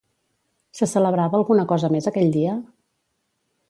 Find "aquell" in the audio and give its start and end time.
2.13-2.35